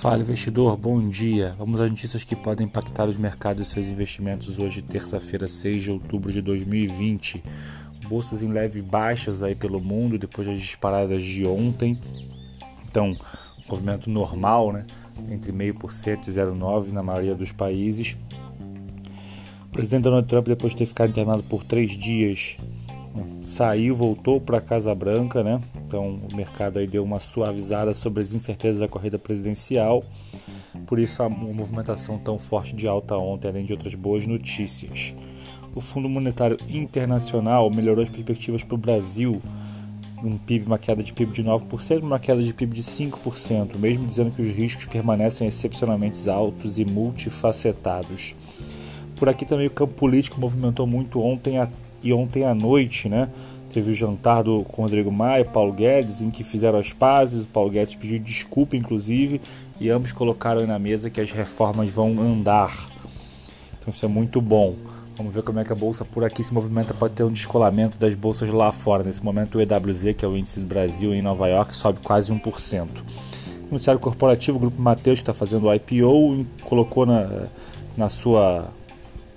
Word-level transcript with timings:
Fala 0.00 0.22
investidor, 0.22 0.78
bom 0.78 1.10
dia. 1.10 1.54
Vamos 1.58 1.78
às 1.78 1.90
notícias 1.90 2.24
que 2.24 2.34
podem 2.34 2.66
impactar 2.66 3.06
os 3.06 3.18
mercados 3.18 3.68
e 3.68 3.70
seus 3.70 3.84
investimentos 3.84 4.58
hoje, 4.58 4.80
terça-feira, 4.80 5.46
6 5.46 5.82
de 5.82 5.90
outubro 5.90 6.32
de 6.32 6.40
2020. 6.40 7.44
Bolsas 8.08 8.42
em 8.42 8.50
leve 8.50 8.80
baixas 8.80 9.42
aí 9.42 9.54
pelo 9.54 9.78
mundo 9.78 10.18
depois 10.18 10.48
das 10.48 10.58
disparadas 10.58 11.22
de 11.22 11.44
ontem. 11.44 12.00
Então, 12.88 13.14
movimento 13.68 14.08
normal, 14.08 14.72
né? 14.72 14.86
Entre 15.30 15.52
0,5% 15.52 16.28
e 16.28 16.30
0,9% 16.30 16.92
na 16.92 17.02
maioria 17.02 17.34
dos 17.34 17.52
países. 17.52 18.16
O 19.66 19.68
presidente 19.70 20.04
Donald 20.04 20.26
Trump, 20.26 20.46
depois 20.46 20.72
de 20.72 20.78
ter 20.78 20.86
ficado 20.86 21.10
internado 21.10 21.42
por 21.42 21.62
três 21.62 21.90
dias, 21.90 22.56
saiu, 23.42 23.94
voltou 23.94 24.40
para 24.40 24.56
a 24.56 24.62
Casa 24.62 24.94
Branca, 24.94 25.44
né? 25.44 25.60
Então 25.90 26.20
o 26.32 26.36
mercado 26.36 26.78
aí 26.78 26.86
deu 26.86 27.02
uma 27.02 27.18
suavizada 27.18 27.92
sobre 27.94 28.22
as 28.22 28.32
incertezas 28.32 28.78
da 28.78 28.86
corrida 28.86 29.18
presidencial. 29.18 30.04
Por 30.86 31.00
isso 31.00 31.20
a 31.20 31.28
movimentação 31.28 32.16
tão 32.16 32.38
forte 32.38 32.76
de 32.76 32.86
alta 32.86 33.16
ontem, 33.16 33.48
além 33.48 33.64
de 33.66 33.72
outras 33.72 33.92
boas 33.96 34.24
notícias. 34.24 35.12
O 35.74 35.80
Fundo 35.80 36.08
Monetário 36.08 36.56
Internacional 36.68 37.68
melhorou 37.70 38.04
as 38.04 38.08
perspectivas 38.08 38.62
para 38.62 38.76
o 38.76 38.78
Brasil, 38.78 39.42
um 40.22 40.38
PIB, 40.38 40.66
uma 40.66 40.78
queda 40.78 41.02
de 41.02 41.12
PIB 41.12 41.32
de 41.32 41.42
9%, 41.42 42.02
uma 42.02 42.20
queda 42.20 42.40
de 42.40 42.54
PIB 42.54 42.76
de 42.76 42.82
5%, 42.84 43.76
mesmo 43.76 44.06
dizendo 44.06 44.30
que 44.30 44.42
os 44.42 44.54
riscos 44.54 44.84
permanecem 44.84 45.48
excepcionalmente 45.48 46.30
altos 46.30 46.78
e 46.78 46.84
multifacetados. 46.84 48.36
Por 49.16 49.28
aqui 49.28 49.44
também 49.44 49.66
o 49.66 49.70
campo 49.70 49.94
político 49.94 50.40
movimentou 50.40 50.86
muito 50.86 51.20
ontem 51.20 51.56
e 52.00 52.12
ontem 52.12 52.44
à 52.44 52.54
noite, 52.54 53.08
né? 53.08 53.28
Teve 53.72 53.90
o 53.90 53.94
jantar 53.94 54.42
do, 54.42 54.64
com 54.64 54.82
Rodrigo 54.82 55.12
Maia 55.12 55.44
Paulo 55.44 55.72
Guedes, 55.72 56.20
em 56.20 56.30
que 56.30 56.42
fizeram 56.42 56.78
as 56.78 56.92
pazes. 56.92 57.44
O 57.44 57.48
Paulo 57.48 57.70
Guedes 57.70 57.94
pediu 57.94 58.18
desculpa, 58.18 58.76
inclusive, 58.76 59.40
e 59.80 59.88
ambos 59.88 60.12
colocaram 60.12 60.66
na 60.66 60.78
mesa 60.78 61.08
que 61.08 61.20
as 61.20 61.30
reformas 61.30 61.90
vão 61.90 62.18
andar. 62.20 62.88
Então 63.78 63.92
isso 63.92 64.04
é 64.04 64.08
muito 64.08 64.40
bom. 64.40 64.74
Vamos 65.16 65.34
ver 65.34 65.42
como 65.42 65.60
é 65.60 65.64
que 65.64 65.72
a 65.72 65.76
bolsa 65.76 66.04
por 66.04 66.24
aqui 66.24 66.42
se 66.42 66.52
movimenta. 66.52 66.94
Pode 66.94 67.14
ter 67.14 67.22
um 67.24 67.32
descolamento 67.32 67.98
das 67.98 68.14
bolsas 68.14 68.48
lá 68.50 68.72
fora. 68.72 69.04
Nesse 69.04 69.22
momento, 69.22 69.58
o 69.58 69.60
EWZ, 69.60 70.14
que 70.16 70.24
é 70.24 70.28
o 70.28 70.36
índice 70.36 70.60
do 70.60 70.66
Brasil 70.66 71.14
em 71.14 71.22
Nova 71.22 71.46
York, 71.46 71.76
sobe 71.76 72.00
quase 72.02 72.32
1%. 72.32 72.88
O 73.68 73.74
noticiário 73.74 74.00
corporativo, 74.00 74.56
o 74.56 74.60
Grupo 74.60 74.80
Mateus, 74.80 75.18
que 75.18 75.22
está 75.22 75.34
fazendo 75.34 75.66
o 75.66 75.74
IPO, 75.74 76.46
colocou 76.64 77.06
na, 77.06 77.46
na 77.96 78.08
sua 78.08 78.68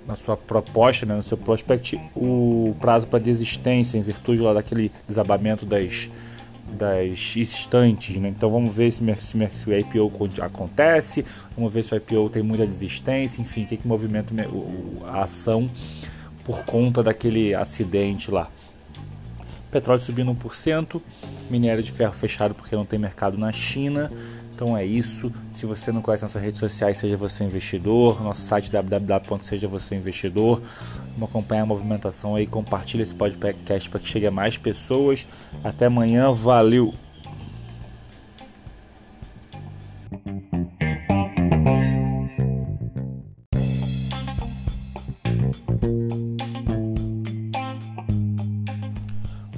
na 0.06 0.16
sua 0.16 0.36
proposta, 0.36 1.06
né, 1.06 1.14
no 1.14 1.22
seu 1.22 1.36
prospect, 1.36 1.98
o 2.14 2.74
prazo 2.80 3.06
para 3.06 3.18
desistência 3.18 3.96
em 3.96 4.02
virtude 4.02 4.40
lá 4.40 4.52
daquele 4.52 4.92
desabamento 5.08 5.64
das, 5.64 6.08
das 6.66 7.36
estantes. 7.36 8.16
Né? 8.16 8.28
Então 8.28 8.50
vamos 8.50 8.74
ver 8.74 8.90
se, 8.90 9.02
se, 9.20 9.48
se, 9.52 9.70
o 9.70 9.78
IPO 9.78 10.10
acontece, 10.42 11.24
vamos 11.56 11.72
ver 11.72 11.84
se 11.84 11.94
o 11.94 11.96
IPO 11.96 12.28
tem 12.30 12.42
muita 12.42 12.66
desistência, 12.66 13.40
enfim, 13.40 13.64
o 13.64 13.66
que, 13.66 13.76
que 13.78 13.88
movimenta 13.88 14.34
a 15.06 15.22
ação 15.22 15.70
por 16.44 16.64
conta 16.64 17.02
daquele 17.02 17.54
acidente 17.54 18.30
lá. 18.30 18.48
Petróleo 19.70 20.00
subindo 20.00 20.32
1%, 20.32 21.00
minério 21.50 21.82
de 21.82 21.90
ferro 21.90 22.12
fechado 22.12 22.54
porque 22.54 22.76
não 22.76 22.84
tem 22.84 22.98
mercado 22.98 23.36
na 23.36 23.50
China. 23.50 24.12
Então 24.54 24.76
é 24.76 24.84
isso. 24.84 25.32
Se 25.52 25.66
você 25.66 25.90
não 25.90 26.00
conhece 26.00 26.22
nossas 26.22 26.40
redes 26.40 26.60
sociais, 26.60 26.98
seja 26.98 27.16
você 27.16 27.42
investidor, 27.44 28.22
nosso 28.22 28.42
site 28.42 28.70
www.sejavocêinvestidor. 28.70 30.62
Vamos 31.14 31.28
acompanhar 31.28 31.62
a 31.62 31.66
movimentação 31.66 32.36
aí, 32.36 32.46
compartilha 32.46 33.02
esse 33.02 33.14
podcast 33.14 33.90
para 33.90 33.98
que 33.98 34.08
chegue 34.08 34.26
a 34.26 34.30
mais 34.30 34.56
pessoas. 34.56 35.26
Até 35.62 35.86
amanhã, 35.86 36.30
valeu! 36.32 36.94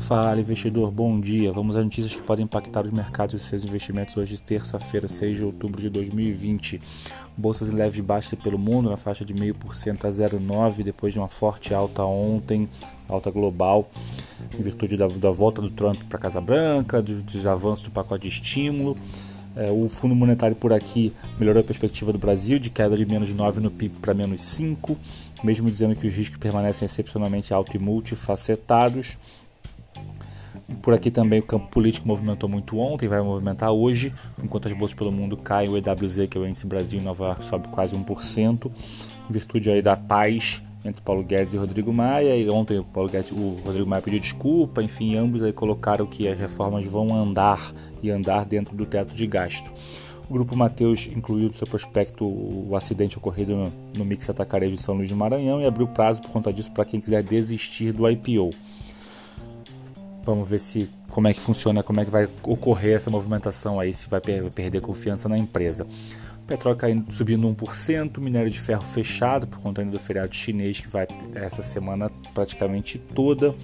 Fala 0.06 0.39
investidor, 0.39 0.93
bom 0.93 1.19
dia. 1.19 1.53
Vamos 1.53 1.75
às 1.75 1.83
notícias 1.83 2.15
que 2.15 2.22
podem 2.22 2.44
impactar 2.44 2.84
os 2.84 2.93
mercados 2.93 3.34
e 3.34 3.44
seus 3.44 3.65
investimentos 3.65 4.17
hoje, 4.17 4.41
terça-feira, 4.41 5.09
6 5.09 5.37
de 5.37 5.44
outubro 5.44 5.83
de 5.83 5.91
2020. 5.91 6.81
Bolsas 7.37 7.71
em 7.71 7.75
leve 7.75 8.00
baixa 8.03 8.37
pelo 8.37 8.56
mundo, 8.56 8.89
na 8.89 8.97
faixa 8.97 9.25
de 9.25 9.34
0,5% 9.34 10.05
a 10.05 10.09
0,9%, 10.09 10.84
depois 10.84 11.12
de 11.12 11.19
uma 11.19 11.27
forte 11.27 11.75
alta 11.75 12.05
ontem, 12.05 12.69
alta 13.09 13.33
global, 13.33 13.91
em 14.56 14.62
virtude 14.62 14.97
da, 14.97 15.09
da 15.09 15.33
volta 15.33 15.61
do 15.61 15.71
Trump 15.71 16.00
para 16.05 16.19
a 16.19 16.23
Casa 16.23 16.41
Branca, 16.41 17.03
dos, 17.03 17.25
dos 17.25 17.44
avanços 17.44 17.84
do 17.87 17.91
pacote 17.91 18.28
de 18.28 18.37
estímulo. 18.37 18.97
É, 19.56 19.73
o 19.73 19.88
Fundo 19.88 20.15
Monetário 20.15 20.55
por 20.55 20.73
aqui 20.73 21.12
melhorou 21.37 21.62
a 21.62 21.65
perspectiva 21.65 22.12
do 22.12 22.19
Brasil, 22.19 22.61
de 22.61 22.71
queda 22.71 22.97
de 22.97 23.05
menos 23.05 23.34
9 23.34 23.61
no 23.61 23.73
PIB 23.73 23.97
para 24.00 24.15
menos 24.15 24.41
5, 24.41 24.97
mesmo 25.43 25.69
dizendo 25.69 25.97
que 25.97 26.06
os 26.06 26.15
riscos 26.15 26.37
permanecem 26.37 26.87
excepcionalmente 26.87 27.53
altos 27.53 27.75
e 27.75 27.78
multifacetados. 27.81 29.19
Por 30.86 30.94
aqui 30.94 31.10
também 31.10 31.41
o 31.41 31.42
campo 31.42 31.66
político 31.66 32.06
movimentou 32.06 32.48
muito 32.48 32.78
ontem, 32.78 33.08
vai 33.08 33.20
movimentar 33.20 33.72
hoje, 33.72 34.14
enquanto 34.41 34.69
as 34.69 34.78
bolsas 34.78 34.97
pelo 34.97 35.10
mundo 35.10 35.36
caem, 35.36 35.69
o 35.69 35.76
EWZ, 35.76 36.28
que 36.30 36.38
é 36.38 36.41
o 36.41 36.47
índice 36.47 36.64
Brasil 36.64 37.00
em 37.00 37.02
Nova 37.02 37.24
York, 37.24 37.44
sobe 37.44 37.66
quase 37.66 37.97
1%, 37.97 38.70
em 39.28 39.32
virtude 39.32 39.69
aí 39.69 39.82
da 39.82 39.96
paz 39.96 40.62
entre 40.84 41.02
Paulo 41.02 41.25
Guedes 41.25 41.54
e 41.54 41.56
Rodrigo 41.58 41.92
Maia, 41.92 42.36
e 42.36 42.48
ontem 42.48 42.78
o, 42.78 42.84
Paulo 42.84 43.08
Guedes, 43.10 43.32
o 43.32 43.56
Rodrigo 43.64 43.91
Maia 43.91 44.00
pediu 44.00 44.20
desculpa, 44.20 44.80
enfim, 44.80 45.16
ambos 45.16 45.42
aí 45.42 45.52
colocaram 45.52 46.06
que 46.06 46.28
as 46.28 46.38
reformas 46.38 46.86
vão 46.86 47.12
andar 47.12 47.75
e 48.00 48.08
andar 48.08 48.44
dentro 48.44 48.76
do 48.76 48.86
teto 48.86 49.12
de 49.12 49.26
gasto. 49.26 49.72
O 50.30 50.34
Grupo 50.34 50.54
Mateus 50.54 51.08
incluiu 51.12 51.48
no 51.48 51.54
seu 51.54 51.66
prospecto 51.66 52.25
o 52.25 52.76
acidente 52.76 53.19
ocorrido 53.19 53.56
no, 53.56 53.72
no 53.98 54.04
Mix 54.04 54.30
Atacarejo 54.30 54.76
de 54.76 54.80
São 54.80 54.94
Luís 54.94 55.08
de 55.08 55.16
Maranhão 55.16 55.60
e 55.60 55.66
abriu 55.66 55.88
prazo 55.88 56.22
por 56.22 56.30
conta 56.30 56.52
disso 56.52 56.70
para 56.70 56.84
quem 56.84 57.00
quiser 57.00 57.25
desistir 57.25 57.91
do 57.91 58.08
IPO. 58.08 58.50
Vamos 60.26 60.50
ver 60.50 60.59
se 60.59 60.88
como 61.09 61.28
é 61.28 61.32
que 61.32 61.41
funciona, 61.41 61.84
como 61.84 62.00
é 62.00 62.04
que 62.04 62.10
vai 62.10 62.28
ocorrer 62.42 62.97
essa 62.97 63.09
movimentação 63.09 63.78
aí, 63.78 63.94
se 63.94 64.09
vai 64.09 64.20
per 64.20 64.50
perder 64.50 64.81
confiança 64.81 65.28
na 65.28 65.38
empresa. 65.38 65.87
Petróleo 66.48 66.76
caindo, 66.76 67.12
subindo 67.12 67.48
1%, 67.48 68.19
minério 68.19 68.50
de 68.50 68.59
ferro 68.59 68.82
fechado 68.82 69.47
por 69.47 69.60
conta 69.60 69.84
do 69.84 69.98
feriado 70.00 70.34
chinês 70.34 70.81
que 70.81 70.88
vai 70.88 71.06
essa 71.32 71.62
semana 71.62 72.10
praticamente 72.34 72.98
toda. 72.98 73.54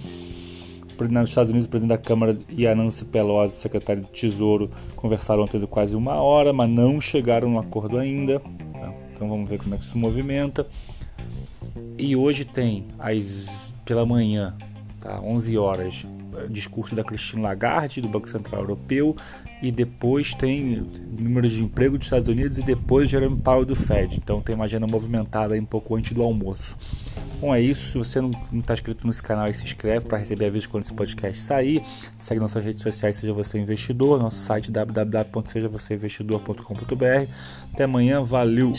Nos 0.97 1.29
Estados 1.29 1.49
Unidos, 1.49 1.65
o 1.65 1.69
presidente 1.69 1.97
da 1.97 1.97
Câmara 1.97 2.37
e 2.47 2.65
a 2.65 2.73
Nancy 2.73 3.03
Pelosi, 3.03 3.55
secretário 3.55 4.03
do 4.03 4.07
Tesouro, 4.07 4.71
conversaram 4.95 5.43
ontem 5.43 5.59
quase 5.65 5.97
uma 5.97 6.21
hora, 6.21 6.53
mas 6.53 6.69
não 6.69 7.01
chegaram 7.01 7.49
no 7.49 7.59
acordo 7.59 7.97
ainda. 7.97 8.39
Tá? 8.39 8.93
Então 9.11 9.27
vamos 9.27 9.49
ver 9.49 9.59
como 9.59 9.75
é 9.75 9.77
que 9.77 9.85
se 9.85 9.97
movimenta. 9.97 10.65
E 11.97 12.15
hoje 12.15 12.45
tem, 12.45 12.87
às, 12.99 13.47
pela 13.83 14.05
manhã, 14.05 14.55
tá? 15.01 15.19
11 15.19 15.57
horas, 15.57 16.05
discurso 16.49 16.95
da 16.95 17.03
Christine 17.03 17.41
Lagarde, 17.41 18.01
do 18.01 18.07
Banco 18.07 18.29
Central 18.29 18.61
Europeu, 18.61 19.15
e 19.61 19.71
depois 19.71 20.33
tem 20.33 20.85
números 21.17 21.51
de 21.51 21.63
emprego 21.63 21.97
dos 21.97 22.07
Estados 22.07 22.27
Unidos 22.27 22.57
e 22.57 22.63
depois 22.63 23.09
Jerome 23.09 23.37
Powell 23.37 23.65
do 23.65 23.75
Fed. 23.75 24.17
Então 24.17 24.41
tem 24.41 24.55
uma 24.55 24.65
agenda 24.65 24.85
movimentada 24.87 25.53
aí 25.53 25.59
um 25.59 25.65
pouco 25.65 25.95
antes 25.95 26.11
do 26.11 26.21
almoço. 26.21 26.77
Bom, 27.39 27.53
é 27.53 27.59
isso. 27.59 27.91
Se 27.91 27.97
você 27.97 28.21
não 28.21 28.31
está 28.53 28.73
inscrito 28.73 29.05
nesse 29.05 29.21
canal, 29.21 29.53
se 29.53 29.65
inscreve 29.65 30.05
para 30.05 30.17
receber 30.17 30.45
avisos 30.45 30.67
quando 30.67 30.83
esse 30.83 30.93
podcast 30.93 31.41
sair. 31.41 31.83
Segue 32.17 32.39
nossas 32.39 32.63
redes 32.63 32.81
sociais, 32.81 33.17
seja 33.17 33.33
você 33.33 33.59
investidor, 33.59 34.17
nosso 34.19 34.37
site 34.37 34.71
www.sejavocêinvestidor.com.br. 34.71 37.29
Até 37.73 37.83
amanhã, 37.83 38.23
valeu! 38.23 38.71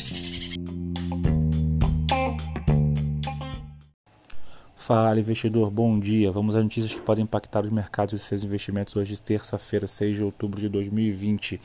Fala 4.87 5.19
investidor, 5.19 5.71
bom 5.71 5.99
dia. 5.99 6.31
Vamos 6.31 6.55
às 6.55 6.63
notícias 6.63 6.93
que 6.93 7.01
podem 7.01 7.23
impactar 7.23 7.65
os 7.65 7.71
mercados 7.71 8.13
e 8.13 8.19
seus 8.19 8.45
investimentos 8.45 8.95
hoje, 8.95 9.19
terça-feira, 9.19 9.87
6 9.87 10.17
de 10.17 10.23
outubro 10.23 10.61
de 10.61 10.69
2020. 10.69 11.59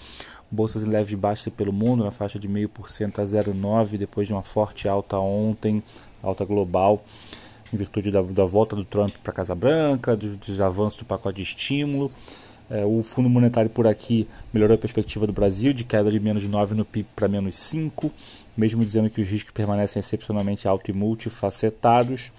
Bolsas 0.49 0.85
em 0.85 0.89
leve 0.89 1.17
baixa 1.17 1.51
pelo 1.51 1.73
mundo, 1.73 2.05
na 2.05 2.11
faixa 2.11 2.39
de 2.39 2.47
0,5% 2.47 3.19
a 3.19 3.23
0,9%, 3.23 3.97
depois 3.97 4.25
de 4.25 4.31
uma 4.31 4.41
forte 4.41 4.87
alta 4.87 5.19
ontem, 5.19 5.83
alta 6.23 6.45
global, 6.45 7.03
em 7.73 7.75
virtude 7.75 8.09
da, 8.09 8.21
da 8.21 8.45
volta 8.45 8.73
do 8.73 8.85
Trump 8.85 9.13
para 9.21 9.33
a 9.33 9.35
Casa 9.35 9.53
Branca, 9.53 10.15
dos, 10.15 10.37
dos 10.37 10.61
avanços 10.61 10.99
do 10.99 11.03
pacote 11.03 11.39
de 11.39 11.43
estímulo. 11.43 12.09
É, 12.69 12.85
o 12.85 13.03
Fundo 13.03 13.29
Monetário 13.29 13.69
por 13.69 13.85
aqui 13.85 14.29
melhorou 14.53 14.75
a 14.75 14.77
perspectiva 14.77 15.27
do 15.27 15.33
Brasil, 15.33 15.73
de 15.73 15.83
queda 15.83 16.09
de 16.09 16.21
menos 16.21 16.47
9 16.47 16.73
no 16.73 16.85
PIB 16.85 17.09
para 17.17 17.27
menos 17.27 17.55
5, 17.55 18.09
mesmo 18.55 18.81
dizendo 18.81 19.09
que 19.09 19.19
os 19.19 19.27
riscos 19.27 19.51
permanecem 19.51 19.99
excepcionalmente 19.99 20.69
altos 20.69 20.87
e 20.87 20.97
multifacetados. 20.97 22.31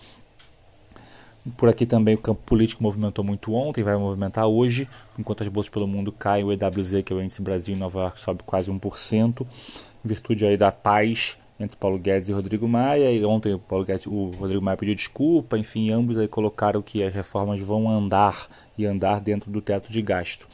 Por 1.57 1.69
aqui 1.69 1.87
também 1.87 2.15
o 2.15 2.19
campo 2.19 2.43
político 2.45 2.83
movimentou 2.83 3.25
muito 3.25 3.55
ontem, 3.55 3.83
vai 3.83 3.97
movimentar 3.97 4.47
hoje, 4.47 4.87
enquanto 5.19 5.43
as 5.43 5.49
bolsas 5.49 5.71
pelo 5.71 5.87
mundo 5.87 6.13
caem, 6.13 6.45
o 6.45 6.53
EWZ, 6.53 7.03
que 7.03 7.13
é 7.13 7.17
o 7.17 7.23
índice 7.23 7.41
Brasil 7.41 7.75
em 7.75 7.79
Nova 7.79 8.01
York, 8.01 8.21
sobe 8.21 8.43
quase 8.45 8.71
1%, 8.71 9.41
em 9.41 10.09
virtude 10.09 10.45
aí 10.45 10.57
da 10.57 10.71
paz 10.71 11.39
entre 11.59 11.77
Paulo 11.77 11.99
Guedes 11.99 12.31
e 12.31 12.33
Rodrigo 12.33 12.67
Maia. 12.67 13.13
E 13.13 13.25
ontem 13.25 13.55
o, 13.55 13.59
Paulo 13.59 13.85
Guedes, 13.85 14.07
o 14.07 14.31
Rodrigo 14.31 14.63
Maia 14.63 14.77
pediu 14.77 14.95
desculpa, 14.95 15.59
enfim, 15.59 15.91
ambos 15.91 16.17
aí 16.17 16.27
colocaram 16.27 16.81
que 16.81 17.03
as 17.03 17.13
reformas 17.13 17.61
vão 17.61 17.89
andar 17.89 18.49
e 18.77 18.87
andar 18.87 19.21
dentro 19.21 19.51
do 19.51 19.61
teto 19.61 19.93
de 19.93 20.01
gasto. 20.01 20.49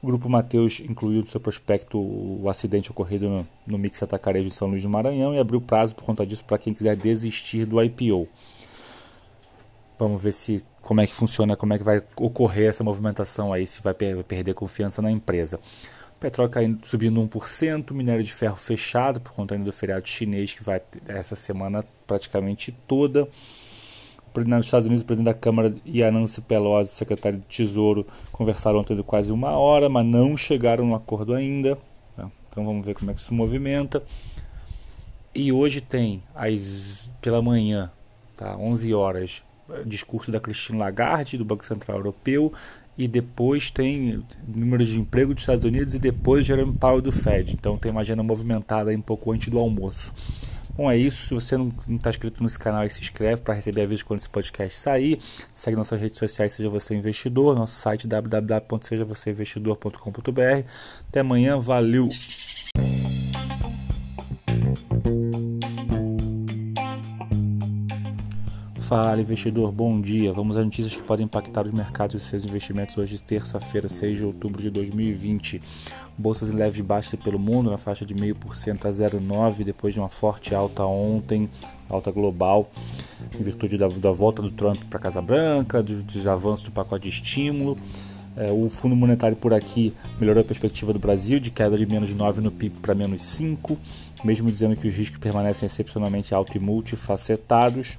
O 0.00 0.06
Grupo 0.06 0.28
Mateus 0.28 0.80
incluiu 0.80 1.20
no 1.22 1.26
seu 1.26 1.40
prospecto 1.40 1.98
o 1.98 2.48
acidente 2.48 2.90
ocorrido 2.90 3.28
no, 3.28 3.48
no 3.66 3.78
Mix 3.78 4.02
Atacarejo 4.02 4.48
de 4.48 4.54
São 4.54 4.68
Luís 4.68 4.82
do 4.82 4.88
Maranhão 4.88 5.34
e 5.34 5.38
abriu 5.38 5.60
prazo 5.60 5.94
por 5.94 6.04
conta 6.04 6.24
disso 6.24 6.44
para 6.44 6.58
quem 6.58 6.72
quiser 6.72 6.96
desistir 6.96 7.64
do 7.64 7.82
IPO. 7.82 8.28
Vamos 9.98 10.22
ver 10.22 10.32
se 10.32 10.64
como 10.80 11.00
é 11.00 11.06
que 11.06 11.14
funciona, 11.14 11.56
como 11.56 11.74
é 11.74 11.78
que 11.78 11.84
vai 11.84 12.02
ocorrer 12.16 12.68
essa 12.68 12.84
movimentação 12.84 13.52
aí, 13.52 13.66
se 13.66 13.82
vai 13.82 13.94
perder 13.94 14.54
confiança 14.54 15.02
na 15.02 15.10
empresa. 15.10 15.58
Petróleo 16.20 16.50
caindo, 16.50 16.86
subindo 16.86 17.20
1%, 17.20 17.92
minério 17.92 18.24
de 18.24 18.32
ferro 18.32 18.56
fechado 18.56 19.20
por 19.20 19.32
conta 19.32 19.56
do 19.56 19.72
feriado 19.72 20.06
chinês 20.08 20.52
que 20.52 20.64
vai 20.64 20.80
essa 21.06 21.36
semana 21.36 21.84
praticamente 22.06 22.72
toda. 22.86 23.28
Nos 24.34 24.66
Estados 24.66 24.86
Unidos, 24.86 25.02
o 25.02 25.06
presidente 25.06 25.34
da 25.34 25.34
Câmara 25.34 25.74
e 25.84 26.02
a 26.02 26.12
Nancy 26.12 26.40
Pelosi, 26.40 26.90
secretário 26.90 27.38
do 27.38 27.44
Tesouro, 27.44 28.06
conversaram 28.30 28.78
ontem 28.78 28.94
de 28.94 29.02
quase 29.02 29.32
uma 29.32 29.56
hora, 29.56 29.88
mas 29.88 30.06
não 30.06 30.36
chegaram 30.36 30.86
no 30.86 30.94
acordo 30.94 31.34
ainda. 31.34 31.76
Tá? 32.14 32.30
Então 32.48 32.64
vamos 32.64 32.86
ver 32.86 32.94
como 32.94 33.10
é 33.10 33.14
que 33.14 33.20
se 33.20 33.32
movimenta. 33.32 34.02
E 35.34 35.52
hoje 35.52 35.80
tem, 35.80 36.22
às, 36.34 37.10
pela 37.20 37.42
manhã, 37.42 37.90
tá, 38.36 38.56
11 38.56 38.94
horas, 38.94 39.42
discurso 39.84 40.30
da 40.30 40.40
Christine 40.40 40.78
Lagarde, 40.78 41.38
do 41.38 41.44
Banco 41.44 41.64
Central 41.64 41.98
Europeu, 41.98 42.52
e 42.96 43.06
depois 43.06 43.70
tem 43.70 44.22
número 44.46 44.84
de 44.84 44.98
emprego 44.98 45.32
dos 45.32 45.42
Estados 45.42 45.64
Unidos 45.64 45.94
e 45.94 45.98
depois 45.98 46.44
Jerome 46.44 46.72
Powell 46.72 47.00
do 47.00 47.12
Fed. 47.12 47.52
Então 47.52 47.78
tem 47.78 47.92
uma 47.92 48.00
agenda 48.00 48.22
movimentada 48.22 48.90
aí 48.90 48.96
um 48.96 49.02
pouco 49.02 49.32
antes 49.32 49.48
do 49.48 49.58
almoço. 49.58 50.12
Bom, 50.78 50.90
é 50.90 50.96
isso. 50.96 51.26
Se 51.26 51.34
você 51.34 51.56
não 51.56 51.72
está 51.90 52.10
inscrito 52.10 52.40
nesse 52.42 52.58
canal, 52.58 52.88
se 52.88 53.00
inscreve 53.00 53.42
para 53.42 53.54
receber 53.54 53.82
aviso 53.82 54.04
quando 54.04 54.20
esse 54.20 54.28
podcast 54.28 54.78
sair. 54.78 55.18
Segue 55.52 55.76
nossas 55.76 56.00
redes 56.00 56.20
sociais, 56.20 56.52
seja 56.52 56.68
você 56.68 56.94
investidor, 56.94 57.56
nosso 57.56 57.74
site 57.74 58.06
www.sejavocêinvestidor.com.br. 58.06 60.68
Até 61.08 61.20
amanhã, 61.20 61.58
valeu! 61.58 62.08
Fala 68.88 69.20
investidor, 69.20 69.70
bom 69.70 70.00
dia. 70.00 70.32
Vamos 70.32 70.56
às 70.56 70.64
notícias 70.64 70.96
que 70.96 71.02
podem 71.02 71.26
impactar 71.26 71.66
os 71.66 71.72
mercados 71.72 72.16
e 72.16 72.24
seus 72.24 72.46
investimentos 72.46 72.96
hoje, 72.96 73.22
terça-feira, 73.22 73.86
6 73.86 74.16
de 74.16 74.24
outubro 74.24 74.62
de 74.62 74.70
2020. 74.70 75.60
Bolsas 76.16 76.48
em 76.48 76.54
leve 76.54 76.82
baixa 76.82 77.14
pelo 77.14 77.38
mundo, 77.38 77.70
na 77.70 77.76
faixa 77.76 78.06
de 78.06 78.14
0,5% 78.14 78.86
a 78.86 78.88
0,9%, 78.88 79.62
depois 79.62 79.92
de 79.92 80.00
uma 80.00 80.08
forte 80.08 80.54
alta 80.54 80.86
ontem, 80.86 81.50
alta 81.86 82.10
global, 82.10 82.70
em 83.38 83.42
virtude 83.42 83.76
da, 83.76 83.88
da 83.88 84.10
volta 84.10 84.40
do 84.40 84.50
Trump 84.50 84.78
para 84.88 84.98
a 84.98 85.02
Casa 85.02 85.20
Branca, 85.20 85.82
dos, 85.82 86.02
dos 86.04 86.26
avanços 86.26 86.64
do 86.64 86.70
pacote 86.70 87.10
de 87.10 87.14
estímulo. 87.14 87.76
É, 88.38 88.50
o 88.50 88.70
Fundo 88.70 88.96
Monetário 88.96 89.36
por 89.36 89.52
aqui 89.52 89.92
melhorou 90.18 90.40
a 90.40 90.46
perspectiva 90.46 90.94
do 90.94 90.98
Brasil, 90.98 91.38
de 91.38 91.50
queda 91.50 91.76
de 91.76 91.84
menos 91.84 92.14
9 92.14 92.40
no 92.40 92.50
PIB 92.50 92.78
para 92.80 92.94
menos 92.94 93.20
5, 93.20 93.76
mesmo 94.24 94.50
dizendo 94.50 94.76
que 94.76 94.88
os 94.88 94.94
riscos 94.94 95.18
permanecem 95.18 95.66
excepcionalmente 95.66 96.34
altos 96.34 96.54
e 96.54 96.58
multifacetados. 96.58 97.98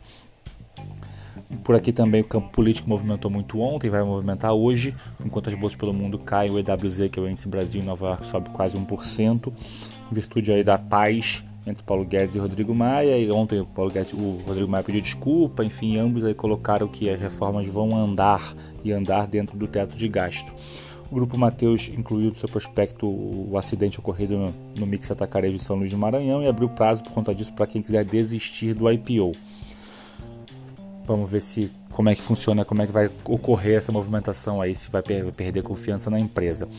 Por 1.63 1.75
aqui 1.75 1.91
também 1.91 2.21
o 2.21 2.25
campo 2.25 2.49
político 2.49 2.87
movimentou 2.87 3.31
muito 3.31 3.59
ontem, 3.59 3.89
vai 3.89 4.03
movimentar 4.03 4.53
hoje, 4.53 4.95
enquanto 5.23 5.49
as 5.49 5.55
bolsas 5.55 5.77
pelo 5.79 5.91
mundo 5.91 6.19
caem, 6.19 6.51
o 6.51 6.59
EWZ, 6.59 7.09
que 7.11 7.19
é 7.19 7.23
o 7.23 7.27
índice 7.27 7.47
Brasil 7.47 7.81
em 7.81 7.85
Nova 7.85 8.07
York, 8.07 8.27
sobe 8.27 8.49
quase 8.49 8.77
1%, 8.77 9.51
em 10.11 10.13
virtude 10.13 10.51
aí 10.51 10.63
da 10.63 10.77
paz 10.77 11.43
entre 11.65 11.83
Paulo 11.83 12.05
Guedes 12.05 12.35
e 12.35 12.39
Rodrigo 12.39 12.73
Maia. 12.73 13.17
E 13.17 13.29
ontem 13.31 13.59
o, 13.59 13.65
Paulo 13.65 13.91
Guedes, 13.91 14.13
o 14.13 14.37
Rodrigo 14.45 14.69
Maia 14.69 14.83
pediu 14.83 15.01
desculpa, 15.01 15.63
enfim, 15.63 15.97
ambos 15.97 16.23
aí 16.23 16.33
colocaram 16.33 16.87
que 16.87 17.09
as 17.09 17.19
reformas 17.19 17.67
vão 17.67 17.95
andar 17.95 18.53
e 18.83 18.91
andar 18.91 19.27
dentro 19.27 19.57
do 19.57 19.67
teto 19.67 19.95
de 19.95 20.07
gasto. 20.07 20.53
O 21.11 21.15
Grupo 21.15 21.37
Mateus 21.37 21.89
incluiu 21.89 22.29
no 22.29 22.35
seu 22.35 22.47
prospecto 22.47 23.07
o 23.07 23.57
acidente 23.57 23.99
ocorrido 23.99 24.37
no, 24.37 24.53
no 24.77 24.85
Mix 24.85 25.09
Atacarejo 25.09 25.57
de 25.57 25.63
São 25.63 25.75
Luís 25.75 25.89
do 25.89 25.97
Maranhão 25.97 26.43
e 26.43 26.47
abriu 26.47 26.69
prazo 26.69 27.03
por 27.03 27.13
conta 27.13 27.33
disso 27.33 27.51
para 27.53 27.65
quem 27.65 27.81
quiser 27.81 28.05
desistir 28.05 28.75
do 28.75 28.89
IPO. 28.89 29.31
Vamos 31.09 31.31
ver 31.31 31.41
se 31.41 31.71
como 31.89 32.07
é 32.07 32.13
que 32.15 32.21
funciona, 32.21 32.63
como 32.63 32.83
é 32.83 32.85
que 32.85 32.91
vai 32.91 33.09
ocorrer 33.25 33.79
essa 33.79 33.91
movimentação 33.91 34.61
aí, 34.61 34.75
se 34.75 34.91
vai 34.91 35.01
perder 35.01 35.63
confiança 35.63 36.07
na 36.07 36.19
empresa. 36.19 36.69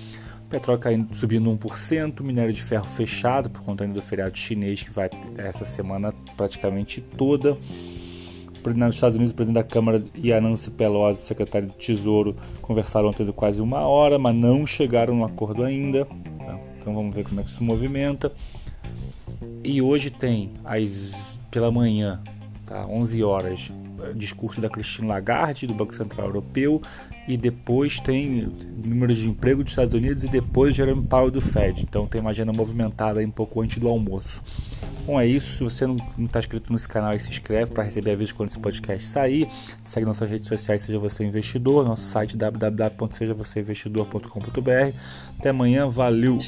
Petróleo 0.48 0.80
caindo, 0.80 1.12
subindo 1.16 1.50
1%, 1.50 2.22
minério 2.22 2.52
de 2.52 2.62
ferro 2.62 2.86
fechado 2.86 3.50
por 3.50 3.60
conta 3.62 3.84
do 3.88 4.00
feriado 4.00 4.38
chinês 4.38 4.84
que 4.84 4.90
vai 4.90 5.10
essa 5.36 5.64
semana 5.64 6.14
praticamente 6.36 7.00
toda. 7.00 7.58
Nos 8.64 8.94
Estados 8.94 9.16
Unidos, 9.16 9.32
o 9.32 9.34
presidente 9.34 9.64
da 9.64 9.68
Câmara 9.68 10.00
e 10.14 10.32
a 10.32 10.40
Nancy 10.40 10.70
Pelosi, 10.70 11.22
secretário 11.22 11.66
do 11.66 11.74
Tesouro, 11.74 12.36
conversaram 12.62 13.08
ontem 13.08 13.24
de 13.24 13.32
quase 13.32 13.60
uma 13.60 13.80
hora, 13.80 14.16
mas 14.16 14.34
não 14.34 14.64
chegaram 14.64 15.16
no 15.16 15.24
acordo 15.24 15.64
ainda. 15.64 16.04
Tá? 16.04 16.56
Então 16.78 16.94
vamos 16.94 17.16
ver 17.16 17.24
como 17.24 17.40
é 17.40 17.42
que 17.42 17.50
se 17.50 17.64
movimenta. 17.64 18.30
E 19.64 19.82
hoje 19.82 20.08
tem, 20.08 20.52
às, 20.64 21.14
pela 21.50 21.72
manhã, 21.72 22.22
tá? 22.64 22.86
11 22.86 23.24
horas, 23.24 23.70
discurso 24.14 24.60
da 24.60 24.68
Christine 24.68 25.08
Lagarde, 25.08 25.66
do 25.66 25.74
Banco 25.74 25.94
Central 25.94 26.26
Europeu, 26.26 26.82
e 27.26 27.36
depois 27.36 27.98
tem 28.00 28.52
número 28.84 29.14
de 29.14 29.28
emprego 29.28 29.62
dos 29.62 29.72
Estados 29.72 29.94
Unidos 29.94 30.24
e 30.24 30.28
depois 30.28 30.74
Jerome 30.74 31.06
Powell 31.06 31.30
do 31.30 31.40
Fed. 31.40 31.82
Então 31.82 32.06
tem 32.06 32.20
uma 32.20 32.30
agenda 32.30 32.52
movimentada 32.52 33.20
aí 33.20 33.26
um 33.26 33.30
pouco 33.30 33.60
antes 33.60 33.78
do 33.78 33.88
almoço. 33.88 34.42
Bom, 35.06 35.20
é 35.20 35.26
isso. 35.26 35.56
Se 35.56 35.64
você 35.64 35.86
não 35.86 35.96
está 36.18 36.38
inscrito 36.38 36.72
nesse 36.72 36.88
canal, 36.88 37.18
se 37.18 37.30
inscreve 37.30 37.72
para 37.72 37.84
receber 37.84 38.12
aviso 38.12 38.34
quando 38.34 38.48
esse 38.48 38.58
podcast 38.58 39.06
sair. 39.06 39.46
Segue 39.82 40.06
nossas 40.06 40.30
redes 40.30 40.48
sociais, 40.48 40.80
seja 40.82 40.98
você 40.98 41.24
investidor, 41.24 41.84
nosso 41.84 42.04
site 42.04 42.36
www.sejavocêinvestidor.com.br. 42.36 44.96
Até 45.38 45.50
amanhã, 45.50 45.88
valeu! 45.88 46.38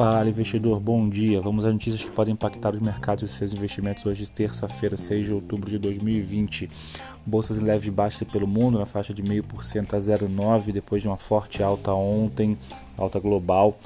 Fala 0.00 0.26
investidor, 0.26 0.80
bom 0.80 1.10
dia. 1.10 1.42
Vamos 1.42 1.62
às 1.66 1.74
notícias 1.74 2.02
que 2.02 2.10
podem 2.10 2.32
impactar 2.32 2.72
os 2.72 2.80
mercados 2.80 3.22
e 3.22 3.28
seus 3.28 3.52
investimentos 3.52 4.06
hoje, 4.06 4.30
terça-feira, 4.30 4.96
6 4.96 5.26
de 5.26 5.32
outubro 5.34 5.68
de 5.68 5.76
2020. 5.76 6.70
Bolsas 7.26 7.58
em 7.58 7.64
leve 7.64 7.90
baixa 7.90 8.24
pelo 8.24 8.46
mundo, 8.46 8.78
na 8.78 8.86
faixa 8.86 9.12
de 9.12 9.22
0,5% 9.22 9.92
a 9.92 9.98
0,9%, 9.98 10.72
depois 10.72 11.02
de 11.02 11.08
uma 11.08 11.18
forte 11.18 11.62
alta 11.62 11.92
ontem, 11.92 12.56
alta 12.96 13.20
global, 13.20 13.78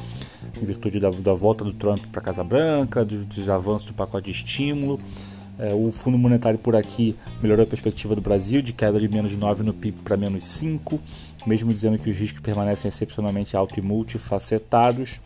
em 0.57 0.65
virtude 0.65 1.01
da, 1.01 1.11
da 1.11 1.35
volta 1.35 1.65
do 1.65 1.73
Trump 1.73 2.07
para 2.13 2.21
a 2.21 2.25
Casa 2.25 2.45
Branca, 2.45 3.05
dos, 3.05 3.27
dos 3.27 3.51
avanços 3.51 3.89
do 3.89 3.95
pacote 3.95 4.27
de 4.27 4.39
estímulo. 4.39 5.01
É, 5.59 5.75
o 5.75 5.91
Fundo 5.91 6.17
Monetário 6.17 6.61
por 6.61 6.77
aqui 6.77 7.17
melhorou 7.43 7.65
a 7.65 7.67
perspectiva 7.67 8.15
do 8.15 8.21
Brasil, 8.21 8.63
de 8.63 8.73
queda 8.73 9.01
de 9.01 9.09
menos 9.09 9.37
9 9.37 9.65
no 9.65 9.75
PIB 9.75 9.99
para 10.05 10.17
menos 10.17 10.45
5, 10.45 11.01
mesmo 11.45 11.73
dizendo 11.73 11.99
que 11.99 12.09
os 12.09 12.17
riscos 12.17 12.41
permanecem 12.41 12.89
excepcionalmente 12.89 13.57
altos 13.57 13.77
e 13.77 13.83
multifacetados. 13.83 15.21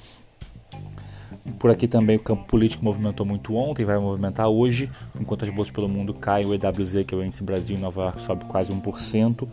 Por 1.58 1.70
aqui 1.70 1.86
também 1.86 2.16
o 2.16 2.20
campo 2.20 2.44
político 2.44 2.84
movimentou 2.84 3.24
muito 3.24 3.54
ontem, 3.54 3.84
vai 3.84 3.98
movimentar 3.98 4.48
hoje, 4.48 4.90
enquanto 5.18 5.44
as 5.44 5.50
bolsas 5.50 5.72
pelo 5.72 5.88
mundo 5.88 6.14
caem, 6.14 6.46
o 6.46 6.54
EWZ, 6.54 7.04
que 7.06 7.14
é 7.14 7.18
o 7.18 7.24
índice 7.24 7.42
Brasil 7.42 7.78
Nova 7.78 8.02
York, 8.02 8.22
sobe 8.22 8.44
quase 8.44 8.72
1%, 8.72 9.48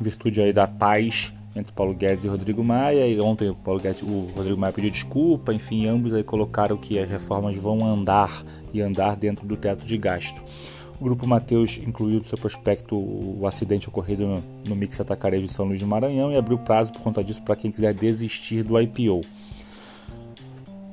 em 0.00 0.04
virtude 0.04 0.40
aí 0.40 0.52
da 0.52 0.66
paz 0.66 1.34
entre 1.54 1.72
Paulo 1.72 1.94
Guedes 1.94 2.24
e 2.24 2.28
Rodrigo 2.28 2.64
Maia. 2.64 3.06
E 3.06 3.20
ontem 3.20 3.48
o, 3.50 3.54
Paulo 3.54 3.80
Guedes, 3.80 4.02
o 4.02 4.28
Rodrigo 4.34 4.58
Maia 4.58 4.72
pediu 4.72 4.90
desculpa, 4.90 5.52
enfim, 5.52 5.86
ambos 5.86 6.14
aí 6.14 6.24
colocaram 6.24 6.76
que 6.76 6.98
as 6.98 7.08
reformas 7.08 7.56
vão 7.56 7.84
andar 7.84 8.42
e 8.72 8.80
andar 8.80 9.16
dentro 9.16 9.46
do 9.46 9.56
teto 9.56 9.84
de 9.84 9.96
gasto. 9.98 10.42
O 11.00 11.04
Grupo 11.04 11.26
Mateus 11.26 11.80
incluiu 11.84 12.18
no 12.18 12.24
seu 12.24 12.38
prospecto 12.38 12.96
o 12.96 13.44
acidente 13.46 13.88
ocorrido 13.88 14.26
no, 14.26 14.44
no 14.68 14.76
Mix 14.76 15.00
Atacarejo 15.00 15.46
de 15.46 15.52
São 15.52 15.66
Luís 15.66 15.80
do 15.80 15.86
Maranhão 15.86 16.30
e 16.30 16.36
abriu 16.36 16.58
prazo 16.58 16.92
por 16.92 17.02
conta 17.02 17.24
disso 17.24 17.42
para 17.42 17.56
quem 17.56 17.72
quiser 17.72 17.92
desistir 17.92 18.62
do 18.62 18.80
IPO. 18.80 19.20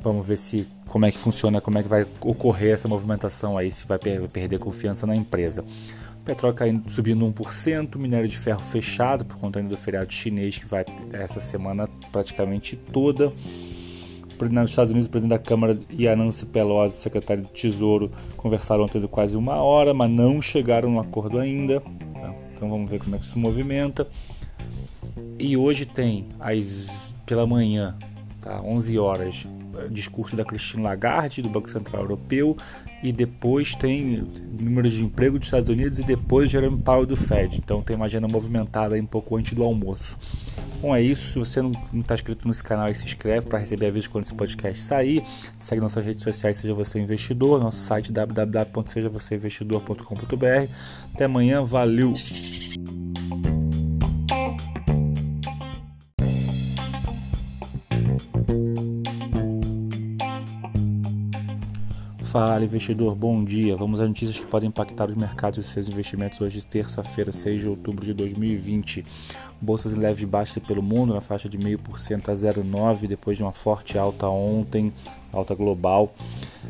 Vamos 0.01 0.27
ver 0.27 0.37
se 0.37 0.65
como 0.87 1.05
é 1.05 1.11
que 1.11 1.17
funciona, 1.17 1.59
como 1.59 1.77
é 1.77 1.83
que 1.83 1.89
vai 1.89 2.05
ocorrer 2.21 2.73
essa 2.73 2.87
movimentação 2.87 3.57
aí, 3.57 3.71
se 3.71 3.85
vai 3.85 3.99
perder 3.99 4.59
confiança 4.59 5.05
na 5.05 5.15
empresa. 5.15 5.63
Petróleo 6.23 6.55
caindo, 6.55 6.89
subindo 6.89 7.25
1%, 7.25 7.97
minério 7.97 8.27
de 8.27 8.37
ferro 8.37 8.61
fechado 8.61 9.25
por 9.25 9.37
conta 9.37 9.61
do 9.61 9.77
feriado 9.77 10.11
chinês 10.11 10.57
que 10.57 10.65
vai 10.65 10.85
essa 11.11 11.39
semana 11.39 11.87
praticamente 12.11 12.75
toda. 12.75 13.33
Nos 14.39 14.69
Estados 14.69 14.91
Unidos, 14.91 15.07
o 15.07 15.09
presidente 15.09 15.37
da 15.37 15.39
Câmara 15.39 15.77
e 15.89 16.07
a 16.07 16.15
Nancy 16.15 16.45
Pelosi, 16.45 16.95
secretário 16.95 17.43
do 17.43 17.49
Tesouro, 17.49 18.09
conversaram 18.37 18.83
ontem 18.83 19.01
de 19.01 19.07
quase 19.07 19.35
uma 19.35 19.55
hora, 19.55 19.93
mas 19.93 20.09
não 20.09 20.41
chegaram 20.41 20.89
no 20.89 20.99
acordo 20.99 21.39
ainda. 21.39 21.81
Tá? 22.13 22.33
Então 22.53 22.69
vamos 22.69 22.89
ver 22.89 22.99
como 22.99 23.15
é 23.15 23.19
que 23.19 23.25
se 23.25 23.37
movimenta. 23.37 24.07
E 25.37 25.57
hoje 25.57 25.85
tem, 25.85 26.29
às, 26.39 26.87
pela 27.25 27.45
manhã, 27.45 27.97
tá? 28.41 28.61
11 28.61 28.97
horas, 28.97 29.45
discurso 29.89 30.35
da 30.35 30.43
Christine 30.43 30.83
Lagarde, 30.83 31.41
do 31.41 31.49
Banco 31.49 31.69
Central 31.69 32.03
Europeu, 32.03 32.57
e 33.01 33.11
depois 33.11 33.73
tem 33.75 34.27
números 34.59 34.91
de 34.91 35.03
emprego 35.03 35.37
dos 35.37 35.47
Estados 35.47 35.69
Unidos 35.69 35.99
e 35.99 36.03
depois 36.03 36.51
Jerome 36.51 36.77
Powell 36.77 37.05
do 37.05 37.15
Fed. 37.15 37.57
Então 37.57 37.81
tem 37.81 37.95
uma 37.95 38.05
agenda 38.05 38.27
movimentada 38.27 38.95
um 38.95 39.05
pouco 39.05 39.37
antes 39.37 39.53
do 39.53 39.63
almoço. 39.63 40.17
Bom, 40.81 40.95
é 40.95 41.01
isso. 41.01 41.33
Se 41.33 41.39
você 41.39 41.61
não 41.61 41.71
está 41.93 42.15
inscrito 42.15 42.47
nesse 42.47 42.63
canal, 42.63 42.93
se 42.93 43.05
inscreve 43.05 43.47
para 43.47 43.59
receber 43.59 43.87
avisos 43.87 44.07
quando 44.07 44.23
esse 44.23 44.33
podcast 44.33 44.81
sair. 44.81 45.21
Segue 45.57 45.81
nossas 45.81 46.05
redes 46.05 46.23
sociais, 46.23 46.57
seja 46.57 46.73
você 46.73 46.99
investidor, 46.99 47.61
nosso 47.61 47.79
site 47.79 48.11
www.sejavocêinvestidor.com.br. 48.11 50.71
Até 51.13 51.25
amanhã, 51.25 51.63
valeu! 51.63 52.13
Fala 62.29 62.63
investidor, 62.63 63.15
bom 63.15 63.43
dia. 63.43 63.75
Vamos 63.75 63.99
às 63.99 64.07
notícias 64.07 64.39
que 64.39 64.45
podem 64.45 64.69
impactar 64.69 65.09
os 65.09 65.15
mercados 65.15 65.57
e 65.57 65.63
seus 65.63 65.89
investimentos 65.89 66.39
hoje, 66.39 66.63
terça-feira, 66.63 67.31
6 67.31 67.61
de 67.61 67.67
outubro 67.67 68.05
de 68.05 68.13
2020. 68.13 69.03
Bolsas 69.59 69.93
em 69.95 69.97
leve 69.97 70.27
baixa 70.27 70.61
pelo 70.61 70.83
mundo, 70.83 71.11
na 71.11 71.21
faixa 71.21 71.49
de 71.49 71.57
0,5% 71.57 72.29
a 72.29 72.33
0,9%, 72.33 73.07
depois 73.07 73.35
de 73.35 73.41
uma 73.41 73.51
forte 73.51 73.97
alta 73.97 74.27
ontem, 74.27 74.93
alta 75.33 75.55
global, 75.55 76.13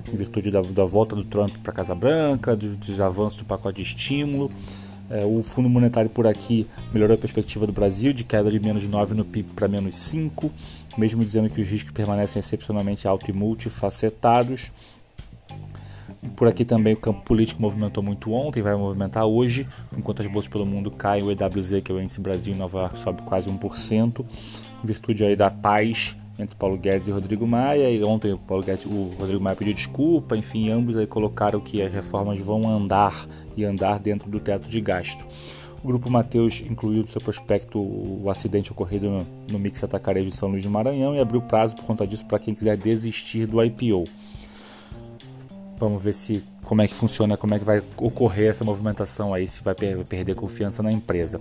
em 0.07 0.15
virtude 0.15 0.49
da, 0.49 0.61
da 0.61 0.85
volta 0.85 1.13
do 1.13 1.25
Trump 1.25 1.53
para 1.61 1.73
a 1.73 1.75
Casa 1.75 1.93
Branca, 1.93 2.55
dos, 2.55 2.77
dos 2.77 3.01
avanços 3.01 3.39
do 3.39 3.43
pacote 3.43 3.83
de 3.83 3.89
estímulo. 3.89 4.49
É, 5.09 5.25
o 5.25 5.43
Fundo 5.43 5.67
Monetário 5.67 6.09
por 6.09 6.25
aqui 6.25 6.67
melhorou 6.93 7.15
a 7.15 7.17
perspectiva 7.17 7.67
do 7.67 7.73
Brasil, 7.73 8.13
de 8.13 8.23
queda 8.23 8.49
de 8.49 8.61
menos 8.61 8.87
9 8.87 9.13
no 9.13 9.25
PIB 9.25 9.49
para 9.57 9.67
menos 9.67 9.93
5, 9.95 10.49
mesmo 10.97 11.21
dizendo 11.21 11.49
que 11.49 11.59
os 11.59 11.67
riscos 11.67 11.91
permanecem 11.91 12.39
excepcionalmente 12.39 13.05
altos 13.09 13.27
e 13.27 13.33
multifacetados. 13.33 14.71
Por 16.35 16.47
aqui 16.47 16.65
também 16.65 16.93
o 16.93 16.97
campo 16.97 17.21
político 17.21 17.61
movimentou 17.61 18.03
muito 18.03 18.31
ontem, 18.33 18.61
vai 18.61 18.75
movimentar 18.75 19.25
hoje, 19.25 19.67
enquanto 19.97 20.21
as 20.21 20.27
bolsas 20.29 20.51
pelo 20.51 20.65
mundo 20.65 20.91
caem, 20.91 21.23
o 21.23 21.31
EWZ, 21.31 21.81
que 21.81 21.91
é 21.91 21.95
o 21.95 22.01
índice 22.01 22.19
Brasil 22.19 22.53
em 22.53 22.57
Nova 22.57 22.79
York, 22.79 22.99
sobe 22.99 23.21
quase 23.21 23.49
1%, 23.49 24.25
em 24.83 24.87
virtude 24.87 25.23
aí 25.23 25.35
da 25.35 25.49
paz 25.49 26.17
entre 26.37 26.55
Paulo 26.55 26.77
Guedes 26.77 27.09
e 27.09 27.11
Rodrigo 27.11 27.45
Maia, 27.45 27.89
e 27.89 28.01
ontem 28.03 28.33
o, 28.33 28.37
Paulo 28.37 28.63
Guedes, 28.63 28.85
o 28.85 29.11
Rodrigo 29.17 29.43
Maia 29.43 29.55
pediu 29.55 29.73
desculpa, 29.73 30.37
enfim, 30.37 30.69
ambos 30.69 30.95
aí 30.95 31.05
colocaram 31.05 31.59
que 31.59 31.81
as 31.81 31.91
reformas 31.91 32.39
vão 32.39 32.67
andar 32.69 33.27
e 33.57 33.65
andar 33.65 33.99
dentro 33.99 34.29
do 34.29 34.39
teto 34.39 34.69
de 34.69 34.79
gasto. 34.79 35.25
O 35.83 35.87
Grupo 35.87 36.09
Mateus 36.09 36.61
incluiu 36.61 37.01
no 37.01 37.07
seu 37.07 37.21
prospecto 37.21 37.79
o 37.79 38.29
acidente 38.29 38.71
ocorrido 38.71 39.09
no, 39.09 39.27
no 39.51 39.59
Mix 39.59 39.81
Atacarejo 39.83 40.29
de 40.29 40.35
São 40.35 40.49
Luís 40.49 40.61
de 40.61 40.69
Maranhão 40.69 41.15
e 41.15 41.19
abriu 41.19 41.41
prazo 41.41 41.75
por 41.75 41.85
conta 41.85 42.05
disso 42.05 42.25
para 42.25 42.39
quem 42.39 42.53
quiser 42.53 42.75
desistir 42.75 43.45
do 43.45 43.63
IPO. 43.63 44.03
Vamos 45.79 46.03
ver 46.03 46.13
se 46.13 46.43
como 46.63 46.81
é 46.81 46.87
que 46.87 46.93
funciona, 46.93 47.37
como 47.37 47.55
é 47.55 47.59
que 47.59 47.63
vai 47.63 47.81
ocorrer 47.97 48.49
essa 48.49 48.65
movimentação 48.65 49.33
aí, 49.33 49.47
se 49.47 49.63
vai 49.63 49.73
perder 49.73 50.35
confiança 50.35 50.83
na 50.83 50.91
empresa. 50.91 51.39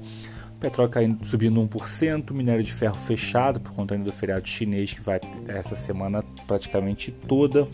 Petróleo 0.60 0.90
caindo, 0.90 1.24
subindo 1.24 1.60
1%, 1.60 2.32
minério 2.32 2.62
de 2.62 2.72
ferro 2.72 2.96
fechado 2.96 3.60
por 3.60 3.72
conta 3.72 3.96
do 3.96 4.12
feriado 4.12 4.46
chinês 4.46 4.92
que 4.92 5.00
vai 5.00 5.20
essa 5.46 5.76
semana 5.76 6.22
praticamente 6.46 7.10
toda. 7.10 7.68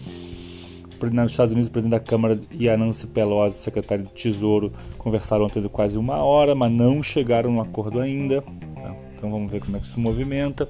Nos 1.13 1.33
Estados 1.33 1.53
Unidos, 1.53 1.69
o 1.69 1.73
presidente 1.73 2.01
da 2.01 2.01
Câmara 2.01 2.41
e 2.51 2.69
a 2.69 2.77
Nancy 2.79 3.07
Pelosi, 3.07 3.59
secretário 3.59 4.05
do 4.05 4.11
Tesouro, 4.11 4.73
conversaram 4.97 5.45
ontem 5.45 5.61
de 5.61 5.69
quase 5.69 5.99
uma 5.99 6.17
hora, 6.23 6.55
mas 6.55 6.73
não 6.73 7.03
chegaram 7.03 7.53
no 7.53 7.61
acordo 7.61 8.01
ainda. 8.01 8.41
Tá? 8.41 8.97
Então 9.15 9.31
vamos 9.31 9.53
ver 9.53 9.61
como 9.61 9.77
é 9.77 9.81
que 9.81 9.87
se 9.87 10.01
movimenta. 10.01 10.67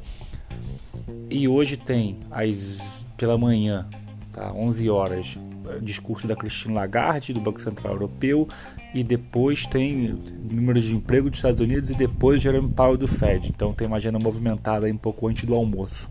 E 1.31 1.47
hoje 1.47 1.77
tem, 1.77 2.19
às, 2.31 2.79
pela 3.17 3.39
manhã, 3.39 3.89
tá? 4.33 4.53
11 4.53 4.91
horas, 4.91 5.39
discurso 5.83 6.27
da 6.27 6.35
Christine 6.37 6.75
Lagarde, 6.75 7.33
do 7.33 7.41
Banco 7.41 7.59
Central 7.61 7.95
Europeu, 7.95 8.47
e 8.95 9.03
depois 9.03 9.67
tem 9.67 10.17
números 10.51 10.83
de 10.83 10.95
emprego 10.95 11.29
dos 11.29 11.39
Estados 11.39 11.61
Unidos 11.61 11.91
e 11.91 11.95
depois 11.95 12.43
Jerome 12.43 12.71
Powell 12.71 12.97
do 12.97 13.07
Fed. 13.07 13.49
Então 13.49 13.73
tem 13.73 13.87
uma 13.87 13.97
agenda 13.97 14.19
movimentada 14.19 14.87
aí 14.87 14.93
um 14.93 14.97
pouco 14.97 15.29
antes 15.29 15.45
do 15.45 15.55
almoço. 15.55 16.09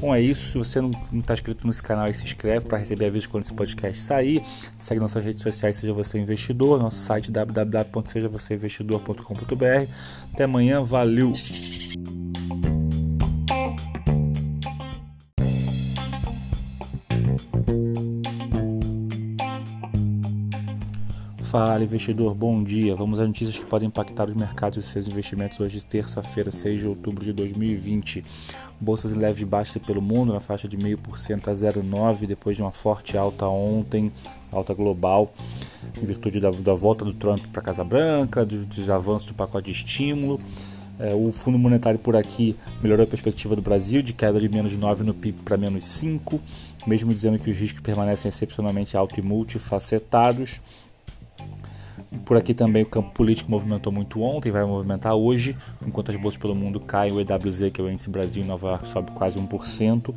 Bom, 0.00 0.14
é 0.14 0.20
isso. 0.20 0.52
Se 0.52 0.58
você 0.58 0.80
não 0.80 0.90
está 1.14 1.34
inscrito 1.34 1.64
nesse 1.66 1.82
canal, 1.82 2.12
se 2.12 2.24
inscreve 2.24 2.66
para 2.66 2.78
receber 2.78 3.06
avisos 3.06 3.28
quando 3.28 3.44
esse 3.44 3.54
podcast 3.54 4.02
sair. 4.02 4.42
Segue 4.76 5.00
nossas 5.00 5.24
redes 5.24 5.44
sociais, 5.44 5.76
seja 5.76 5.92
você 5.92 6.18
investidor, 6.18 6.80
nosso 6.80 6.96
site 6.96 7.30
www.sejavocêinvestidor.com.br. 7.30 9.88
Até 10.32 10.42
amanhã, 10.44 10.82
valeu! 10.82 11.32
Fala 21.52 21.84
investidor, 21.84 22.34
bom 22.34 22.64
dia. 22.64 22.96
Vamos 22.96 23.20
às 23.20 23.28
notícias 23.28 23.58
que 23.58 23.66
podem 23.66 23.88
impactar 23.88 24.26
os 24.26 24.32
mercados 24.32 24.78
e 24.78 24.88
seus 24.88 25.06
investimentos 25.06 25.60
hoje, 25.60 25.84
terça-feira, 25.84 26.50
6 26.50 26.80
de 26.80 26.86
outubro 26.86 27.22
de 27.22 27.30
2020. 27.30 28.24
Bolsas 28.80 29.12
em 29.12 29.18
leve 29.18 29.44
baixa 29.44 29.78
pelo 29.78 30.00
mundo, 30.00 30.32
na 30.32 30.40
faixa 30.40 30.66
de 30.66 30.78
0,5% 30.78 31.48
a 31.48 31.52
0,9%, 31.52 32.26
depois 32.26 32.56
de 32.56 32.62
uma 32.62 32.72
forte 32.72 33.18
alta 33.18 33.46
ontem, 33.46 34.10
alta 34.50 34.72
global, 34.72 35.34
em 36.02 36.06
virtude 36.06 36.40
da, 36.40 36.50
da 36.50 36.72
volta 36.72 37.04
do 37.04 37.12
Trump 37.12 37.44
para 37.52 37.60
a 37.60 37.64
Casa 37.66 37.84
Branca, 37.84 38.46
dos, 38.46 38.64
dos 38.64 38.88
avanços 38.88 39.28
do 39.28 39.34
pacote 39.34 39.66
de 39.66 39.72
estímulo. 39.72 40.40
É, 40.98 41.12
o 41.12 41.30
Fundo 41.32 41.58
Monetário 41.58 41.98
por 41.98 42.16
aqui 42.16 42.56
melhorou 42.82 43.04
a 43.04 43.06
perspectiva 43.06 43.54
do 43.54 43.60
Brasil, 43.60 44.00
de 44.00 44.14
queda 44.14 44.40
de 44.40 44.48
menos 44.48 44.74
9 44.74 45.04
no 45.04 45.12
PIB 45.12 45.42
para 45.44 45.58
menos 45.58 45.84
5, 45.84 46.40
mesmo 46.86 47.12
dizendo 47.12 47.38
que 47.38 47.50
os 47.50 47.56
riscos 47.58 47.80
permanecem 47.80 48.30
excepcionalmente 48.30 48.96
altos 48.96 49.18
e 49.18 49.20
multifacetados. 49.20 50.62
Por 52.24 52.36
aqui 52.36 52.54
também 52.54 52.82
o 52.82 52.86
campo 52.86 53.10
político 53.10 53.50
movimentou 53.50 53.92
muito 53.92 54.20
ontem, 54.22 54.52
vai 54.52 54.64
movimentar 54.64 55.14
hoje, 55.14 55.56
enquanto 55.86 56.10
as 56.10 56.16
bolsas 56.16 56.40
pelo 56.40 56.54
mundo 56.54 56.78
caem, 56.78 57.12
o 57.12 57.20
EWZ, 57.20 57.70
que 57.72 57.80
é 57.80 57.84
o 57.84 57.90
índice 57.90 58.10
Brasil 58.10 58.42
em 58.42 58.46
Nova 58.46 58.68
York, 58.68 58.88
sobe 58.88 59.10
quase 59.12 59.40
1%, 59.40 60.14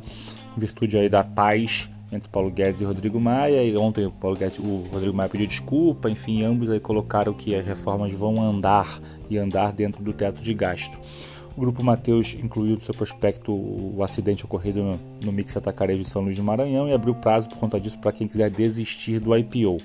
em 0.56 0.60
virtude 0.60 0.96
aí 0.96 1.08
da 1.08 1.24
paz 1.24 1.90
entre 2.12 2.28
Paulo 2.28 2.50
Guedes 2.50 2.80
e 2.80 2.84
Rodrigo 2.84 3.20
Maia, 3.20 3.64
e 3.64 3.76
ontem 3.76 4.06
o, 4.06 4.10
Paulo 4.10 4.36
Guedes, 4.36 4.58
o 4.58 4.84
Rodrigo 4.92 5.14
Maia 5.14 5.28
pediu 5.28 5.46
desculpa, 5.46 6.08
enfim, 6.08 6.44
ambos 6.44 6.70
aí 6.70 6.78
colocaram 6.78 7.32
que 7.32 7.54
as 7.54 7.66
reformas 7.66 8.12
vão 8.12 8.40
andar 8.40 9.00
e 9.28 9.36
andar 9.38 9.72
dentro 9.72 10.02
do 10.02 10.12
teto 10.12 10.40
de 10.40 10.54
gasto. 10.54 11.00
O 11.56 11.60
Grupo 11.60 11.82
Mateus 11.82 12.34
incluiu 12.34 12.74
no 12.74 12.80
seu 12.80 12.94
prospecto 12.94 13.50
o 13.50 14.02
acidente 14.02 14.44
ocorrido 14.44 14.82
no, 14.82 15.00
no 15.24 15.32
Mix 15.32 15.56
Atacarejo 15.56 16.02
de 16.02 16.08
São 16.08 16.22
Luís 16.22 16.36
de 16.36 16.42
Maranhão 16.42 16.86
e 16.86 16.92
abriu 16.92 17.14
prazo 17.14 17.48
por 17.48 17.58
conta 17.58 17.80
disso 17.80 17.98
para 17.98 18.12
quem 18.12 18.28
quiser 18.28 18.50
desistir 18.50 19.18
do 19.18 19.34
IPO. 19.34 19.78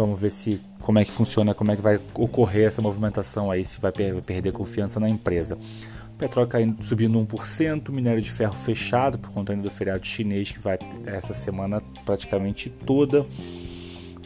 Vamos 0.00 0.18
ver 0.18 0.30
se 0.30 0.58
como 0.78 0.98
é 0.98 1.04
que 1.04 1.12
funciona, 1.12 1.52
como 1.52 1.72
é 1.72 1.76
que 1.76 1.82
vai 1.82 2.00
ocorrer 2.14 2.66
essa 2.66 2.80
movimentação 2.80 3.50
aí, 3.50 3.62
se 3.66 3.78
vai 3.78 3.92
perder 3.92 4.50
confiança 4.50 4.98
na 4.98 5.10
empresa. 5.10 5.58
Petróleo 6.16 6.48
caindo, 6.48 6.82
subindo 6.82 7.18
1%, 7.18 7.90
minério 7.90 8.22
de 8.22 8.30
ferro 8.30 8.54
fechado 8.54 9.18
por 9.18 9.30
conta 9.30 9.54
do 9.54 9.70
feriado 9.70 10.02
chinês 10.06 10.52
que 10.52 10.58
vai 10.58 10.78
essa 11.04 11.34
semana 11.34 11.82
praticamente 12.06 12.70
toda. 12.70 13.26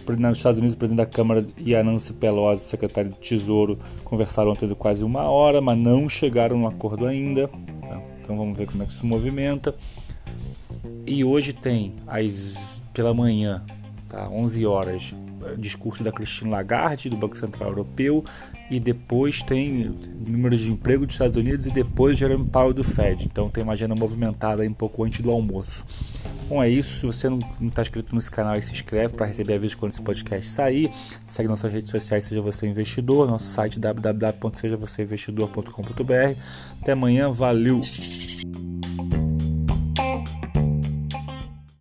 Nos 0.07 0.37
Estados 0.37 0.59
Unidos, 0.59 0.77
o 0.77 0.79
presidente 0.79 1.05
da 1.05 1.13
Câmara 1.13 1.45
e 1.59 1.75
a 1.75 1.83
Nancy 1.83 2.13
Pelosi, 2.13 2.63
secretário 2.63 3.11
do 3.11 3.17
Tesouro, 3.17 3.77
conversaram 4.05 4.53
ontem 4.53 4.69
de 4.69 4.77
quase 4.77 5.03
uma 5.03 5.23
hora, 5.29 5.61
mas 5.61 5.77
não 5.77 6.09
chegaram 6.09 6.57
no 6.57 6.69
acordo 6.69 7.05
ainda. 7.05 7.49
Tá? 7.49 8.01
Então 8.21 8.37
vamos 8.37 8.57
ver 8.57 8.69
como 8.69 8.85
é 8.85 8.87
que 8.87 8.95
se 8.95 9.05
movimenta. 9.05 9.75
E 11.05 11.25
hoje 11.25 11.53
tem, 11.53 11.95
às, 12.07 12.55
pela 12.93 13.13
manhã, 13.13 13.65
tá? 14.09 14.29
11 14.29 14.67
horas, 14.67 15.13
discurso 15.59 16.03
da 16.03 16.13
Christine 16.13 16.51
Lagarde, 16.51 17.09
do 17.09 17.17
Banco 17.17 17.37
Central 17.37 17.71
Europeu, 17.71 18.25
e 18.71 18.81
depois 18.81 19.43
tem 19.43 19.95
números 20.27 20.61
de 20.61 20.73
emprego 20.73 21.07
dos 21.07 21.15
Estados 21.15 21.37
Unidos 21.37 21.67
e 21.67 21.71
depois 21.71 22.19
Jerome 22.19 22.47
Powell 22.47 22.73
do 22.73 22.83
Fed. 22.83 23.25
Então 23.25 23.49
tem 23.49 23.63
uma 23.63 23.75
agenda 23.75 23.95
movimentada 23.95 24.63
aí 24.63 24.69
um 24.69 24.75
pouco 24.75 25.05
antes 25.05 25.21
do 25.21 25.31
almoço. 25.31 25.85
Bom, 26.49 26.63
é 26.63 26.69
isso. 26.69 27.01
Se 27.01 27.07
você 27.07 27.29
não 27.29 27.39
está 27.63 27.83
inscrito 27.83 28.15
nesse 28.15 28.31
canal, 28.31 28.61
se 28.61 28.73
inscreve 28.73 29.15
para 29.15 29.27
receber 29.27 29.55
avisos 29.55 29.75
quando 29.75 29.91
esse 29.93 30.03
podcast 30.03 30.49
sair. 30.49 30.91
Segue 31.27 31.49
nossas 31.49 31.73
redes 31.73 31.91
sociais, 31.91 32.25
seja 32.25 32.41
você 32.41 32.67
investidor, 32.67 33.29
nosso 33.29 33.47
site 33.47 33.79
www.sejavocêinvestidor.com.br. 33.79 36.39
Até 36.81 36.93
amanhã, 36.93 37.31
valeu! 37.31 37.83